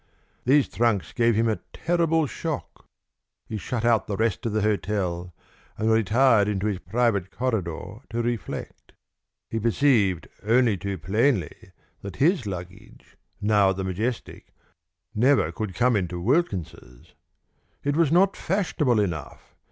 These 0.45 0.67
trunks 0.67 1.13
gave 1.13 1.35
him 1.35 1.47
a 1.47 1.59
terrible 1.73 2.25
shock. 2.25 2.87
He 3.45 3.57
shut 3.59 3.85
out 3.85 4.07
the 4.07 4.17
rest 4.17 4.43
of 4.47 4.51
the 4.51 4.63
hotel 4.63 5.31
and 5.77 5.91
retired 5.91 6.47
into 6.47 6.65
his 6.65 6.79
private 6.79 7.29
corridor 7.29 7.97
to 8.09 8.23
reflect. 8.23 8.93
He 9.51 9.59
perceived 9.59 10.27
only 10.41 10.75
too 10.75 10.97
plainly 10.97 11.71
that 12.01 12.15
his 12.15 12.47
luggage, 12.47 13.15
now 13.39 13.69
at 13.69 13.75
the 13.75 13.83
Majestic, 13.83 14.51
never 15.13 15.51
could 15.51 15.75
come 15.75 15.95
into 15.95 16.19
Wilkins's. 16.19 17.13
It 17.83 17.95
was 17.95 18.11
not 18.11 18.35
fashionable 18.35 18.99
enough. 18.99 19.53